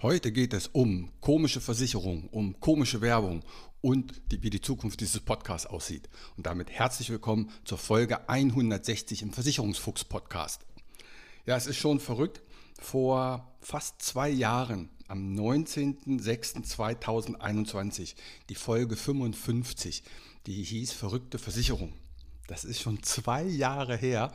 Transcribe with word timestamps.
Heute 0.00 0.30
geht 0.30 0.52
es 0.52 0.68
um 0.68 1.10
komische 1.20 1.60
Versicherung, 1.60 2.28
um 2.28 2.60
komische 2.60 3.00
Werbung 3.00 3.42
und 3.80 4.22
die, 4.30 4.40
wie 4.44 4.50
die 4.50 4.60
Zukunft 4.60 5.00
dieses 5.00 5.18
Podcasts 5.18 5.66
aussieht. 5.66 6.08
Und 6.36 6.46
damit 6.46 6.70
herzlich 6.70 7.10
willkommen 7.10 7.50
zur 7.64 7.78
Folge 7.78 8.28
160 8.28 9.22
im 9.22 9.32
Versicherungsfuchs 9.32 10.04
Podcast. 10.04 10.64
Ja, 11.46 11.56
es 11.56 11.66
ist 11.66 11.78
schon 11.78 11.98
verrückt. 11.98 12.42
Vor 12.80 13.52
fast 13.60 14.00
zwei 14.00 14.28
Jahren, 14.28 14.88
am 15.08 15.34
19.06.2021, 15.34 18.14
die 18.50 18.54
Folge 18.54 18.94
55, 18.94 20.04
die 20.46 20.62
hieß 20.62 20.92
Verrückte 20.92 21.40
Versicherung. 21.40 21.92
Das 22.46 22.64
ist 22.64 22.80
schon 22.80 23.02
zwei 23.02 23.42
Jahre 23.42 23.96
her 23.96 24.32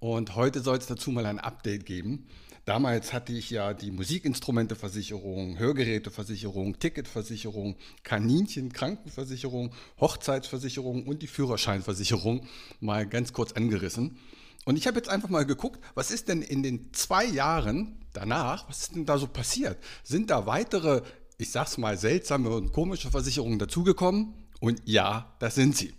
und 0.00 0.34
heute 0.34 0.62
soll 0.62 0.78
es 0.78 0.86
dazu 0.86 1.12
mal 1.12 1.26
ein 1.26 1.38
Update 1.38 1.86
geben. 1.86 2.26
Damals 2.66 3.12
hatte 3.12 3.32
ich 3.32 3.50
ja 3.50 3.74
die 3.74 3.92
Musikinstrumenteversicherung, 3.92 5.56
Hörgeräteversicherung, 5.56 6.80
Ticketversicherung, 6.80 7.76
Kaninchen, 8.02 8.72
Krankenversicherung, 8.72 9.72
Hochzeitsversicherung 10.00 11.06
und 11.06 11.22
die 11.22 11.28
Führerscheinversicherung 11.28 12.44
mal 12.80 13.06
ganz 13.06 13.32
kurz 13.32 13.52
angerissen. 13.52 14.18
Und 14.64 14.76
ich 14.76 14.88
habe 14.88 14.96
jetzt 14.96 15.08
einfach 15.08 15.28
mal 15.28 15.46
geguckt, 15.46 15.78
was 15.94 16.10
ist 16.10 16.26
denn 16.26 16.42
in 16.42 16.64
den 16.64 16.92
zwei 16.92 17.24
Jahren 17.24 18.04
danach, 18.12 18.68
was 18.68 18.80
ist 18.80 18.96
denn 18.96 19.06
da 19.06 19.16
so 19.16 19.28
passiert? 19.28 19.78
Sind 20.02 20.30
da 20.30 20.46
weitere, 20.46 21.02
ich 21.38 21.52
sag's 21.52 21.78
mal, 21.78 21.96
seltsame 21.96 22.50
und 22.50 22.72
komische 22.72 23.12
Versicherungen 23.12 23.60
dazugekommen? 23.60 24.34
Und 24.58 24.82
ja, 24.86 25.36
das 25.38 25.54
sind 25.54 25.76
sie. 25.76 25.94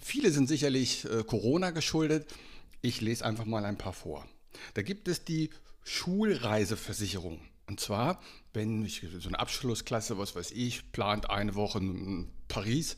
Viele 0.00 0.30
sind 0.30 0.46
sicherlich 0.46 1.06
äh, 1.06 1.24
Corona 1.24 1.72
geschuldet. 1.72 2.32
Ich 2.82 3.00
lese 3.00 3.24
einfach 3.24 3.46
mal 3.46 3.64
ein 3.64 3.78
paar 3.78 3.92
vor. 3.92 4.24
Da 4.74 4.82
gibt 4.82 5.08
es 5.08 5.24
die 5.24 5.50
Schulreiseversicherung. 5.84 7.40
Und 7.66 7.80
zwar, 7.80 8.20
wenn 8.52 8.84
ich 8.84 9.06
so 9.20 9.28
eine 9.28 9.38
Abschlussklasse, 9.38 10.18
was 10.18 10.34
weiß 10.34 10.50
ich, 10.50 10.92
plant 10.92 11.30
eine 11.30 11.54
Woche 11.54 11.78
in 11.78 12.30
Paris 12.48 12.96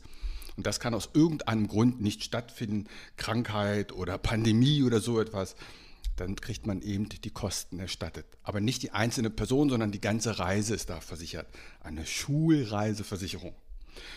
und 0.55 0.65
das 0.65 0.79
kann 0.79 0.93
aus 0.93 1.09
irgendeinem 1.13 1.67
Grund 1.67 2.01
nicht 2.01 2.23
stattfinden, 2.23 2.87
Krankheit 3.15 3.93
oder 3.93 4.17
Pandemie 4.17 4.83
oder 4.83 4.99
so 4.99 5.21
etwas, 5.21 5.55
dann 6.15 6.35
kriegt 6.35 6.65
man 6.65 6.81
eben 6.81 7.07
die 7.09 7.29
Kosten 7.29 7.79
erstattet. 7.79 8.25
Aber 8.41 8.59
nicht 8.59 8.81
die 8.81 8.91
einzelne 8.91 9.29
Person, 9.29 9.69
sondern 9.69 9.91
die 9.91 10.01
ganze 10.01 10.39
Reise 10.39 10.73
ist 10.73 10.89
da 10.89 10.99
versichert. 10.99 11.47
Eine 11.79 12.05
Schulreiseversicherung. 12.05 13.55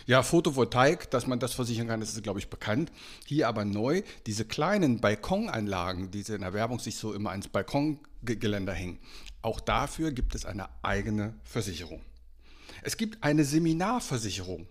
Ja, 0.07 0.23
Photovoltaik, 0.23 1.11
dass 1.11 1.27
man 1.27 1.39
das 1.39 1.53
versichern 1.53 1.89
kann, 1.89 2.01
das 2.01 2.15
ist, 2.15 2.23
glaube 2.23 2.39
ich, 2.39 2.49
bekannt. 2.49 2.91
Hier 3.27 3.49
aber 3.49 3.65
neu, 3.65 4.03
diese 4.27 4.45
kleinen 4.45 5.01
Balkonanlagen, 5.01 6.11
die 6.11 6.21
in 6.21 6.41
der 6.41 6.53
Werbung 6.53 6.79
sich 6.79 6.97
so 6.97 7.13
immer 7.13 7.31
ans 7.31 7.49
Balkongeländer 7.49 8.73
hängen, 8.73 8.99
auch 9.43 9.61
dafür 9.61 10.13
gibt 10.13 10.35
es 10.35 10.45
eine 10.45 10.69
eigene 10.83 11.35
Versicherung. 11.45 12.01
Es 12.83 12.97
gibt 12.97 13.23
eine 13.23 13.45
Seminarversicherung. 13.45 14.67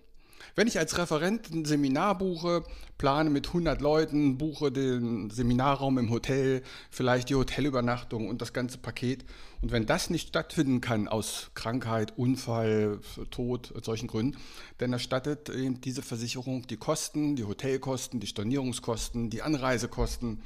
Wenn 0.55 0.67
ich 0.67 0.77
als 0.79 0.97
Referent 0.97 1.49
ein 1.51 1.65
Seminar 1.65 2.17
buche, 2.17 2.63
plane 2.97 3.29
mit 3.29 3.47
100 3.47 3.81
Leuten, 3.81 4.37
buche 4.37 4.71
den 4.71 5.29
Seminarraum 5.29 5.97
im 5.97 6.09
Hotel, 6.09 6.63
vielleicht 6.89 7.29
die 7.29 7.35
Hotelübernachtung 7.35 8.27
und 8.27 8.41
das 8.41 8.53
ganze 8.53 8.77
Paket. 8.77 9.25
Und 9.61 9.71
wenn 9.71 9.85
das 9.85 10.09
nicht 10.09 10.29
stattfinden 10.29 10.81
kann 10.81 11.07
aus 11.07 11.51
Krankheit, 11.53 12.17
Unfall, 12.17 12.99
Tod, 13.29 13.73
solchen 13.83 14.07
Gründen, 14.07 14.37
dann 14.77 14.93
erstattet 14.93 15.49
eben 15.49 15.81
diese 15.81 16.01
Versicherung 16.01 16.67
die 16.67 16.77
Kosten, 16.77 17.35
die 17.35 17.43
Hotelkosten, 17.43 18.19
die 18.19 18.27
Stornierungskosten, 18.27 19.29
die 19.29 19.41
Anreisekosten. 19.41 20.41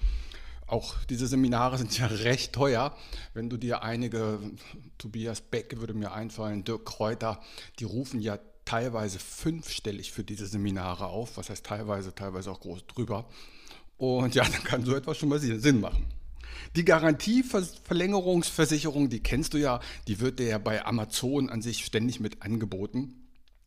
Auch 0.66 0.96
diese 1.06 1.28
Seminare 1.28 1.78
sind 1.78 1.98
ja 1.98 2.06
recht 2.12 2.54
teuer. 2.54 2.96
Wenn 3.34 3.50
du 3.50 3.58
dir 3.58 3.84
einige, 3.84 4.40
Tobias 4.98 5.42
Beck 5.42 5.80
würde 5.80 5.94
mir 5.94 6.14
einfallen, 6.14 6.64
Dirk 6.64 6.86
Kräuter, 6.86 7.40
die 7.80 7.86
rufen 7.86 8.20
ja 8.20 8.40
teilweise 8.66 9.20
fünfstellig 9.20 10.12
für 10.12 10.24
diese 10.24 10.48
Seminare 10.48 11.06
auf, 11.08 11.38
was 11.38 11.50
heißt 11.50 11.66
teilweise, 11.66 12.16
teilweise 12.16 12.52
auch 12.52 12.62
groß 12.62 12.88
drüber. 12.88 13.26
Und 13.98 14.36
ja, 14.36 14.44
dann 14.44 14.64
kann 14.64 14.86
so 14.86 14.96
etwas 14.96 15.18
schon 15.18 15.30
mal 15.30 15.40
Sinn 15.40 15.82
machen. 15.82 16.06
Die 16.76 16.86
Garantieverlängerungsversicherung, 16.86 19.10
die 19.10 19.22
kennst 19.22 19.54
du 19.54 19.58
ja, 19.58 19.80
die 20.08 20.20
wird 20.20 20.40
dir 20.40 20.48
ja 20.48 20.58
bei 20.58 20.86
Amazon 20.86 21.50
an 21.50 21.62
sich 21.62 21.86
ständig 21.86 22.20
mit 22.20 22.42
angeboten. 22.42 23.14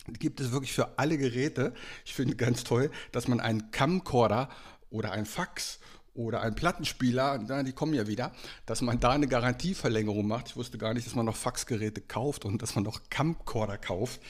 Die 0.09 0.19
gibt 0.19 0.41
es 0.41 0.51
wirklich 0.53 0.73
für 0.73 0.99
alle 0.99 1.19
Geräte. 1.19 1.75
Ich 2.05 2.15
finde 2.15 2.37
ganz 2.37 2.65
toll, 2.65 2.91
dass 3.13 3.29
man 3.29 3.41
einen 3.41 3.71
Camcorder 3.71 4.49
oder 4.91 5.13
ein 5.13 5.27
Fax 5.27 5.79
oder 6.15 6.41
ein 6.41 6.55
Plattenspieler, 6.55 7.39
die 7.65 7.73
kommen 7.73 7.93
ja 7.93 8.07
wieder, 8.07 8.33
dass 8.65 8.81
man 8.81 9.01
da 9.01 9.11
eine 9.11 9.29
Garantieverlängerung 9.29 10.27
macht. 10.27 10.49
Ich 10.49 10.57
wusste 10.57 10.79
gar 10.79 10.95
nicht, 10.95 11.07
dass 11.07 11.15
man 11.15 11.27
noch 11.27 11.37
Faxgeräte 11.37 12.01
kauft 12.01 12.45
und 12.45 12.63
dass 12.63 12.75
man 12.75 12.85
noch 12.85 13.01
Camcorder 13.11 13.79
kauft. 13.79 14.21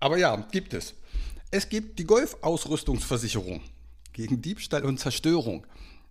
Aber 0.00 0.18
ja, 0.18 0.36
gibt 0.50 0.74
es. 0.74 0.94
Es 1.50 1.68
gibt 1.68 1.98
die 1.98 2.04
Golfausrüstungsversicherung 2.04 3.60
gegen 4.12 4.42
Diebstahl 4.42 4.84
und 4.84 4.98
Zerstörung. 4.98 5.66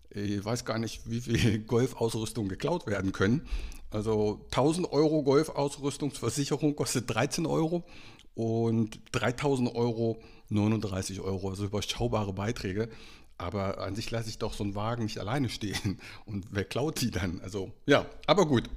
Ich 0.10 0.44
weiß 0.44 0.64
gar 0.66 0.80
nicht, 0.80 1.10
wie 1.10 1.22
viel 1.22 1.60
Golfausrüstung 1.68 2.48
geklaut 2.48 2.88
werden 2.88 3.12
können. 3.12 3.48
Also 3.92 4.42
1000 4.52 4.92
Euro 4.92 5.24
Golfausrüstungsversicherung 5.24 6.76
kostet 6.76 7.14
13 7.14 7.46
Euro 7.46 7.84
und 8.34 9.00
3000 9.12 9.74
Euro 9.76 10.22
39 10.50 11.22
Euro. 11.22 11.50
Also 11.50 11.66
überschaubare 11.66 12.34
Beiträge. 12.34 12.90
Aber 13.38 13.80
an 13.80 13.96
sich 13.96 14.10
lasse 14.12 14.30
ich 14.30 14.38
doch 14.38 14.54
so 14.54 14.64
einen 14.64 14.76
Wagen 14.76 15.04
nicht 15.04 15.20
alleine 15.20 15.50
stehen. 15.50 16.00
Und 16.26 16.46
wer 16.52 16.64
klaut 16.64 17.00
sie 17.00 17.12
dann? 17.12 17.42
Also 17.42 17.72
ja, 17.86 18.06
aber 18.28 18.46
gut, 18.46 18.70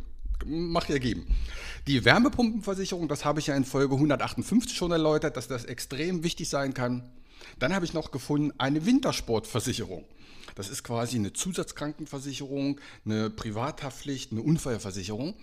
macht 0.47 0.88
ja 0.88 0.99
geben. 0.99 1.26
Die 1.87 2.04
Wärmepumpenversicherung, 2.04 3.09
das 3.09 3.25
habe 3.25 3.41
ich 3.41 3.47
ja 3.47 3.56
in 3.56 3.65
Folge 3.65 3.94
158 3.94 4.76
schon 4.76 4.93
erläutert, 4.93 5.37
dass 5.37 5.49
das 5.49 5.65
extrem 5.65 6.22
wichtig 6.22 6.49
sein 6.49 6.75
kann. 6.75 7.10
Dann 7.59 7.75
habe 7.75 7.84
ich 7.84 7.94
noch 7.94 8.10
gefunden 8.10 8.53
eine 8.59 8.84
Wintersportversicherung. 8.87 10.04
Das 10.54 10.69
ist 10.69 10.82
quasi 10.82 11.16
eine 11.16 11.32
Zusatzkrankenversicherung, 11.32 12.81
eine 13.04 13.31
Privathaftpflicht, 13.31 14.32
eine 14.32 14.43
Unfallversicherung. 14.43 15.34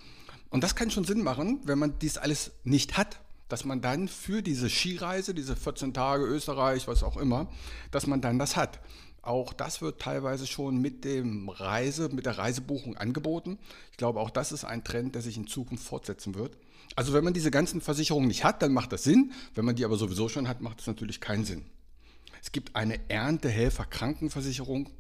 Und 0.50 0.64
das 0.64 0.76
kann 0.76 0.92
schon 0.92 1.06
Sinn 1.06 1.24
machen, 1.24 1.62
wenn 1.64 1.80
man 1.80 2.00
dies 2.00 2.18
alles 2.18 2.52
nicht 2.64 2.98
hat, 2.98 3.20
dass 3.48 3.66
man 3.66 3.82
dann 3.82 4.08
für 4.08 4.42
diese 4.42 4.70
Skireise, 4.70 5.34
diese 5.34 5.56
14 5.56 5.94
Tage 5.94 6.26
Österreich, 6.26 6.88
was 6.88 7.04
auch 7.04 7.18
immer, 7.18 7.48
dass 7.92 8.08
man 8.08 8.22
dann 8.22 8.40
das 8.40 8.56
hat. 8.56 8.80
Auch 9.22 9.54
das 9.54 9.82
wird 9.82 10.00
teilweise 10.00 10.46
schon 10.46 10.78
mit 10.78 11.04
dem 11.04 11.50
Reise, 11.50 12.10
mit 12.10 12.28
der 12.28 12.38
Reisebuchung 12.38 12.96
angeboten. 12.96 13.58
Ich 13.92 13.98
glaube, 13.98 14.20
auch 14.20 14.30
das 14.30 14.52
ist 14.52 14.66
ein 14.66 14.84
Trend, 14.84 15.16
der 15.16 15.24
sich 15.24 15.36
in 15.36 15.48
Zukunft 15.48 15.84
fortsetzen 15.84 16.36
wird. 16.36 16.58
Also 16.96 17.14
wenn 17.14 17.24
man 17.24 17.34
diese 17.34 17.50
ganzen 17.50 17.82
Versicherungen 17.82 18.28
nicht 18.28 18.44
hat, 18.44 18.62
dann 18.62 18.72
macht 18.72 18.92
das 18.92 19.04
Sinn. 19.04 19.32
Wenn 19.56 19.66
man 19.66 19.76
die 19.76 19.84
aber 19.84 19.98
sowieso 19.98 20.30
schon 20.30 20.48
hat, 20.48 20.62
macht 20.62 20.82
es 20.82 20.88
natürlich 20.88 21.22
keinen 21.22 21.44
Sinn. 21.44 21.66
Es 22.42 22.52
gibt 22.52 22.76
eine 22.76 23.00
Erntehelfer-Krankenversicherung, 23.10 24.92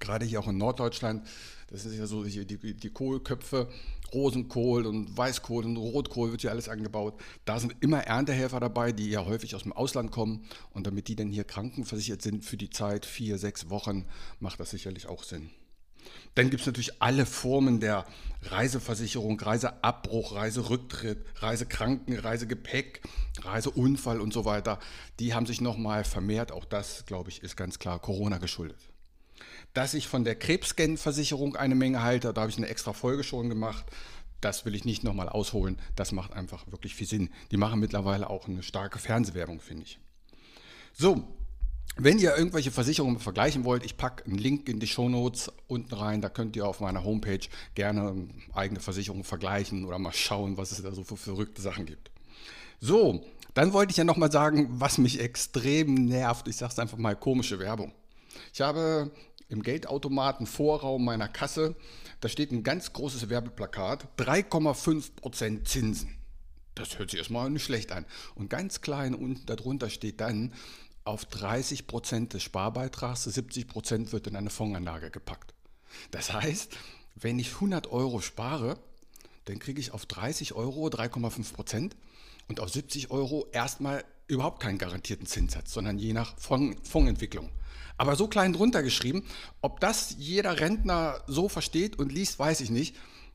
gerade 0.00 0.24
hier 0.26 0.40
auch 0.40 0.48
in 0.48 0.58
Norddeutschland. 0.58 1.26
Das 1.70 1.84
ist 1.84 1.98
ja 1.98 2.06
so 2.06 2.24
die, 2.24 2.46
die, 2.46 2.74
die 2.74 2.90
Kohlköpfe, 2.90 3.68
Rosenkohl 4.12 4.86
und 4.86 5.16
Weißkohl 5.16 5.66
und 5.66 5.76
Rotkohl 5.76 6.30
wird 6.30 6.40
hier 6.40 6.50
alles 6.50 6.68
angebaut. 6.68 7.20
Da 7.44 7.60
sind 7.60 7.74
immer 7.80 8.04
Erntehelfer 8.04 8.58
dabei, 8.58 8.92
die 8.92 9.10
ja 9.10 9.26
häufig 9.26 9.54
aus 9.54 9.64
dem 9.64 9.74
Ausland 9.74 10.10
kommen. 10.10 10.46
Und 10.70 10.86
damit 10.86 11.08
die 11.08 11.16
dann 11.16 11.28
hier 11.28 11.44
krankenversichert 11.44 12.22
sind 12.22 12.44
für 12.44 12.56
die 12.56 12.70
Zeit 12.70 13.04
vier, 13.04 13.38
sechs 13.38 13.68
Wochen, 13.68 14.06
macht 14.40 14.60
das 14.60 14.70
sicherlich 14.70 15.08
auch 15.08 15.22
Sinn. 15.24 15.50
Dann 16.34 16.48
gibt 16.48 16.62
es 16.62 16.66
natürlich 16.66 17.02
alle 17.02 17.26
Formen 17.26 17.80
der 17.80 18.06
Reiseversicherung, 18.42 19.38
Reiseabbruch, 19.38 20.34
Reiserücktritt, 20.34 21.22
Reisekranken, 21.36 22.18
Reisegepäck, 22.18 23.02
Reiseunfall 23.42 24.22
und 24.22 24.32
so 24.32 24.46
weiter. 24.46 24.78
Die 25.20 25.34
haben 25.34 25.44
sich 25.44 25.60
nochmal 25.60 26.04
vermehrt. 26.04 26.50
Auch 26.50 26.64
das, 26.64 27.04
glaube 27.04 27.28
ich, 27.28 27.42
ist 27.42 27.56
ganz 27.56 27.78
klar 27.78 27.98
Corona 27.98 28.38
geschuldet 28.38 28.87
dass 29.74 29.94
ich 29.94 30.08
von 30.08 30.24
der 30.24 30.34
Krebsscan-Versicherung 30.34 31.56
eine 31.56 31.74
Menge 31.74 32.02
halte. 32.02 32.32
Da 32.32 32.40
habe 32.42 32.50
ich 32.50 32.56
eine 32.56 32.68
extra 32.68 32.92
Folge 32.92 33.24
schon 33.24 33.48
gemacht. 33.48 33.84
Das 34.40 34.64
will 34.64 34.74
ich 34.74 34.84
nicht 34.84 35.04
nochmal 35.04 35.28
ausholen. 35.28 35.78
Das 35.96 36.12
macht 36.12 36.32
einfach 36.32 36.70
wirklich 36.70 36.94
viel 36.94 37.06
Sinn. 37.06 37.30
Die 37.50 37.56
machen 37.56 37.80
mittlerweile 37.80 38.30
auch 38.30 38.48
eine 38.48 38.62
starke 38.62 38.98
Fernsehwerbung, 38.98 39.60
finde 39.60 39.84
ich. 39.84 39.98
So, 40.92 41.24
Wenn 42.00 42.20
ihr 42.20 42.36
irgendwelche 42.36 42.70
Versicherungen 42.70 43.18
vergleichen 43.18 43.64
wollt, 43.64 43.84
ich 43.84 43.96
packe 43.96 44.24
einen 44.24 44.38
Link 44.38 44.68
in 44.68 44.78
die 44.78 44.86
Show 44.86 45.08
Notes 45.08 45.50
unten 45.66 45.92
rein. 45.92 46.20
Da 46.20 46.28
könnt 46.28 46.54
ihr 46.54 46.64
auf 46.64 46.78
meiner 46.78 47.02
Homepage 47.02 47.40
gerne 47.74 48.28
eigene 48.54 48.78
Versicherungen 48.78 49.24
vergleichen 49.24 49.84
oder 49.84 49.98
mal 49.98 50.12
schauen, 50.12 50.56
was 50.56 50.70
es 50.70 50.80
da 50.80 50.92
so 50.92 51.02
für 51.02 51.16
verrückte 51.16 51.60
Sachen 51.60 51.86
gibt. 51.86 52.12
So, 52.80 53.24
dann 53.54 53.72
wollte 53.72 53.90
ich 53.90 53.96
ja 53.96 54.04
nochmal 54.04 54.30
sagen, 54.30 54.68
was 54.70 54.98
mich 54.98 55.18
extrem 55.18 55.94
nervt. 55.94 56.46
Ich 56.46 56.56
sage 56.56 56.72
es 56.72 56.78
einfach 56.78 56.98
mal, 56.98 57.16
komische 57.16 57.58
Werbung. 57.58 57.92
Ich 58.54 58.60
habe 58.60 59.10
im 59.48 59.62
Geldautomaten 59.62 60.46
Vorraum 60.46 61.04
meiner 61.04 61.28
Kasse, 61.28 61.74
da 62.20 62.28
steht 62.28 62.52
ein 62.52 62.62
ganz 62.62 62.92
großes 62.92 63.28
Werbeplakat, 63.28 64.06
3,5% 64.18 65.64
Zinsen. 65.64 66.18
Das 66.74 66.98
hört 66.98 67.10
sich 67.10 67.18
erstmal 67.18 67.50
nicht 67.50 67.64
schlecht 67.64 67.90
an. 67.92 68.04
Und 68.34 68.50
ganz 68.50 68.80
klein 68.80 69.14
unten 69.14 69.46
darunter 69.46 69.90
steht 69.90 70.20
dann, 70.20 70.52
auf 71.04 71.24
30 71.24 71.86
Prozent 71.86 72.34
des 72.34 72.42
Sparbeitrags, 72.42 73.24
70 73.24 73.66
Prozent 73.66 74.12
wird 74.12 74.26
in 74.26 74.36
eine 74.36 74.50
Fondsanlage 74.50 75.10
gepackt. 75.10 75.54
Das 76.10 76.32
heißt, 76.32 76.76
wenn 77.14 77.38
ich 77.38 77.54
100 77.54 77.90
Euro 77.90 78.20
spare, 78.20 78.78
dann 79.46 79.58
kriege 79.58 79.80
ich 79.80 79.92
auf 79.92 80.04
30 80.04 80.52
Euro 80.52 80.86
3,5 80.88 81.54
Prozent 81.54 81.96
und 82.48 82.60
auf 82.60 82.68
70 82.68 83.10
Euro 83.10 83.46
erstmal 83.52 84.04
überhaupt 84.28 84.62
keinen 84.62 84.78
garantierten 84.78 85.26
Zinssatz, 85.26 85.72
sondern 85.72 85.98
je 85.98 86.12
nach 86.12 86.34
Fondsentwicklung. 86.38 87.50
Aber 87.96 88.14
so 88.14 88.28
klein 88.28 88.52
drunter 88.52 88.82
geschrieben, 88.82 89.24
ob 89.60 89.80
das 89.80 90.14
jeder 90.18 90.60
Rentner 90.60 91.20
so 91.26 91.48
versteht 91.48 91.98
und 91.98 92.12
liest, 92.12 92.38
weiß 92.38 92.60
ich 92.60 92.70
nicht. 92.70 92.94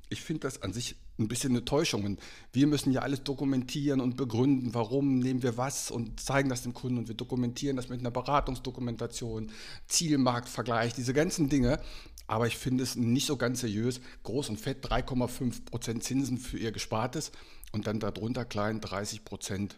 Ich 0.10 0.22
finde 0.22 0.42
das 0.42 0.62
an 0.62 0.72
sich 0.72 0.96
ein 1.20 1.28
bisschen 1.28 1.52
eine 1.52 1.66
Täuschung. 1.66 2.06
Und 2.06 2.20
wir 2.54 2.68
müssen 2.68 2.92
ja 2.92 3.02
alles 3.02 3.24
dokumentieren 3.24 4.00
und 4.00 4.16
begründen, 4.16 4.74
warum 4.74 5.20
nehmen 5.20 5.44
wir 5.44 5.58
was 5.58 5.92
und 5.92 6.20
zeigen 6.20 6.50
das 6.50 6.64
dem 6.64 6.74
Kunden 6.74 6.98
und 6.98 7.08
wir 7.08 7.16
dokumentieren 7.16 7.76
das 7.76 7.90
mit 7.90 8.00
einer 8.00 8.12
Beratungsdokumentation, 8.12 9.52
Zielmarktvergleich, 9.88 10.94
diese 10.94 11.14
ganzen 11.14 11.50
Dinge. 11.50 11.80
Aber 12.26 12.48
ich 12.48 12.58
finde 12.58 12.84
es 12.84 12.96
nicht 12.96 13.28
so 13.28 13.36
ganz 13.36 13.62
seriös. 13.62 14.00
Groß 14.24 14.50
und 14.50 14.60
fett 14.60 14.86
3,5% 14.86 16.00
Zinsen 16.00 16.38
für 16.38 16.58
ihr 16.58 16.72
Gespartes 16.72 17.32
und 17.74 17.86
dann 17.86 18.00
darunter 18.00 18.46
klein 18.46 18.80
30% 18.80 19.72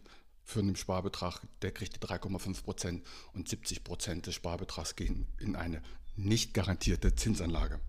für 0.45 0.59
einen 0.59 0.75
Sparbetrag, 0.75 1.41
der 1.63 1.71
kriegt 1.71 1.95
die 1.95 2.07
3,5% 2.07 3.01
und 3.33 3.49
70% 3.49 4.21
des 4.21 4.35
Sparbetrags 4.35 4.95
gehen 4.95 5.27
in 5.39 5.55
eine 5.55 5.81
nicht 6.15 6.53
garantierte 6.53 7.15
Zinsanlage. 7.15 7.79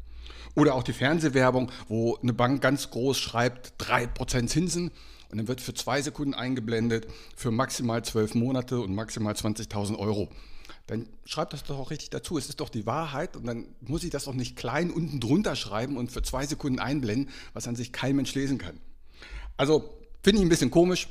Oder 0.55 0.75
auch 0.75 0.83
die 0.83 0.95
Fernsehwerbung, 0.95 1.71
wo 1.87 2.17
eine 2.17 2.33
Bank 2.33 2.63
ganz 2.63 2.91
groß 2.91 3.19
schreibt 3.19 3.81
3% 3.81 4.49
Zinsen 4.49 4.91
und 5.31 5.39
dann 5.39 5.49
wird 5.49 5.61
für 5.61 5.75
zwei 5.75 6.03
Sekunden 6.03 6.35
eingeblendet 6.35 7.07
für 7.37 7.51
maximal 7.51 8.05
zwölf 8.05 8.35
Monate 8.35 8.81
und 8.81 8.95
maximal 8.95 9.35
20.000 9.35 9.99
Euro. 9.99 10.31
Dann 10.87 11.09
schreibt 11.25 11.53
das 11.53 11.65
doch 11.65 11.79
auch 11.79 11.91
richtig 11.91 12.11
dazu. 12.11 12.39
Es 12.39 12.49
ist 12.49 12.61
doch 12.61 12.69
die 12.69 12.87
Wahrheit 12.87 13.37
und 13.37 13.47
dann 13.47 13.67
muss 13.81 14.05
ich 14.05 14.11
das 14.11 14.25
doch 14.25 14.35
nicht 14.35 14.57
klein 14.57 14.91
unten 14.91 15.21
drunter 15.21 15.57
schreiben 15.57 15.97
und 15.97 16.11
für 16.11 16.23
zwei 16.23 16.47
Sekunden 16.47 16.79
einblenden, 16.79 17.29
was 17.53 17.69
an 17.69 17.77
sich 17.77 17.93
kein 17.93 18.17
Mensch 18.17 18.35
lesen 18.35 18.59
kann. 18.59 18.81
Also 19.57 19.99
finde 20.23 20.41
ich 20.41 20.47
ein 20.47 20.49
bisschen 20.49 20.71
komisch. 20.71 21.09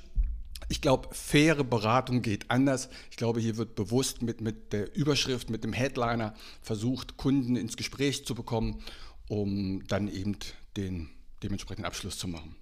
Ich 0.68 0.82
glaube, 0.82 1.10
faire 1.14 1.64
Beratung 1.64 2.22
geht 2.22 2.50
anders. 2.50 2.90
Ich 3.12 3.18
glaube, 3.18 3.40
hier 3.40 3.58
wird 3.58 3.76
bewusst 3.76 4.22
mit, 4.22 4.42
mit 4.42 4.74
der 4.74 4.96
Überschrift, 4.96 5.50
mit 5.50 5.64
dem 5.64 5.74
Headliner 5.74 6.34
versucht, 6.62 7.18
Kunden 7.18 7.56
ins 7.56 7.78
Gespräch 7.78 8.26
zu 8.26 8.34
bekommen 8.34 8.82
um 9.28 9.86
dann 9.88 10.08
eben 10.08 10.38
den 10.78 11.10
dementsprechenden 11.44 11.86
Abschluss 11.86 12.18
zu 12.18 12.28
machen. 12.28 12.56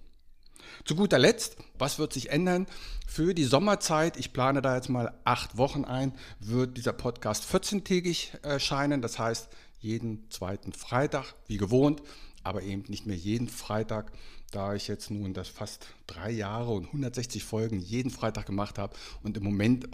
Zu 0.84 0.96
guter 0.96 1.18
Letzt, 1.18 1.56
was 1.78 1.98
wird 1.98 2.12
sich 2.12 2.30
ändern? 2.30 2.66
Für 3.06 3.34
die 3.34 3.44
Sommerzeit, 3.44 4.16
ich 4.16 4.32
plane 4.32 4.60
da 4.60 4.74
jetzt 4.74 4.88
mal 4.88 5.14
acht 5.24 5.56
Wochen 5.56 5.84
ein, 5.84 6.12
wird 6.40 6.76
dieser 6.76 6.92
Podcast 6.92 7.44
14-tägig 7.44 8.42
erscheinen. 8.42 9.00
Das 9.00 9.18
heißt, 9.18 9.48
jeden 9.78 10.28
zweiten 10.30 10.72
Freitag, 10.72 11.34
wie 11.46 11.58
gewohnt, 11.58 12.02
aber 12.44 12.62
eben 12.62 12.84
nicht 12.88 13.06
mehr 13.06 13.16
jeden 13.16 13.48
Freitag, 13.48 14.12
da 14.52 14.74
ich 14.74 14.86
jetzt 14.86 15.10
nun 15.10 15.34
das 15.34 15.48
fast 15.48 15.86
drei 16.06 16.30
Jahre 16.30 16.72
und 16.72 16.86
160 16.86 17.42
Folgen 17.42 17.80
jeden 17.80 18.10
Freitag 18.10 18.46
gemacht 18.46 18.78
habe 18.78 18.94
und 19.22 19.36
im 19.36 19.42
Moment 19.42 19.88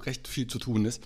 recht 0.00 0.26
viel 0.26 0.46
zu 0.46 0.58
tun 0.58 0.86
ist, 0.86 1.02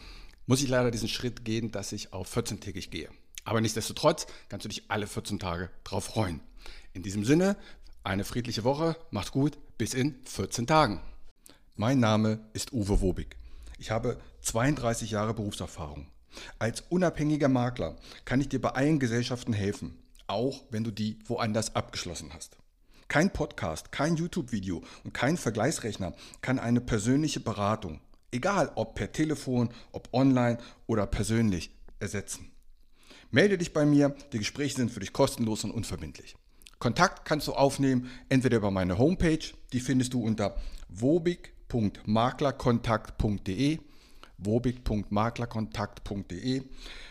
muss 0.46 0.62
ich 0.62 0.68
leider 0.68 0.90
diesen 0.90 1.08
Schritt 1.08 1.44
gehen, 1.44 1.72
dass 1.72 1.92
ich 1.92 2.12
auf 2.12 2.34
14-tägig 2.36 2.90
gehe. 2.90 3.08
Aber 3.44 3.60
nichtsdestotrotz 3.60 4.26
kannst 4.48 4.64
du 4.64 4.68
dich 4.68 4.84
alle 4.88 5.06
14 5.06 5.38
Tage 5.38 5.70
drauf 5.84 6.04
freuen. 6.04 6.40
In 6.92 7.02
diesem 7.02 7.24
Sinne, 7.24 7.56
eine 8.04 8.24
friedliche 8.24 8.64
Woche, 8.64 8.96
macht's 9.10 9.32
gut, 9.32 9.58
bis 9.78 9.94
in 9.94 10.16
14 10.24 10.66
Tagen. 10.66 11.00
Mein 11.76 12.00
Name 12.00 12.40
ist 12.52 12.72
Uwe 12.72 13.00
Wobig. 13.00 13.36
Ich 13.78 13.90
habe 13.90 14.20
32 14.42 15.10
Jahre 15.10 15.34
Berufserfahrung. 15.34 16.06
Als 16.58 16.82
unabhängiger 16.88 17.48
Makler 17.48 17.96
kann 18.24 18.40
ich 18.40 18.48
dir 18.48 18.60
bei 18.60 18.70
allen 18.70 18.98
Gesellschaften 18.98 19.52
helfen, 19.52 19.96
auch 20.30 20.62
wenn 20.70 20.84
du 20.84 20.90
die 20.90 21.18
woanders 21.26 21.74
abgeschlossen 21.74 22.30
hast. 22.32 22.56
Kein 23.08 23.32
Podcast, 23.32 23.90
kein 23.90 24.16
YouTube-Video 24.16 24.82
und 25.04 25.12
kein 25.12 25.36
Vergleichsrechner 25.36 26.14
kann 26.42 26.60
eine 26.60 26.80
persönliche 26.80 27.40
Beratung, 27.40 28.00
egal 28.30 28.70
ob 28.76 28.94
per 28.94 29.12
Telefon, 29.12 29.70
ob 29.90 30.08
online 30.12 30.58
oder 30.86 31.06
persönlich, 31.06 31.72
ersetzen. 31.98 32.52
Melde 33.32 33.58
dich 33.58 33.72
bei 33.72 33.84
mir, 33.84 34.14
die 34.32 34.38
Gespräche 34.38 34.76
sind 34.76 34.90
für 34.90 35.00
dich 35.00 35.12
kostenlos 35.12 35.64
und 35.64 35.72
unverbindlich. 35.72 36.36
Kontakt 36.78 37.24
kannst 37.24 37.48
du 37.48 37.52
aufnehmen, 37.52 38.08
entweder 38.28 38.56
über 38.56 38.70
meine 38.70 38.96
Homepage, 38.96 39.44
die 39.72 39.80
findest 39.80 40.14
du 40.14 40.24
unter 40.24 40.54
wobig.maklerkontakt.de, 40.88 43.78
wobig.maklerkontakt.de. 44.38 46.62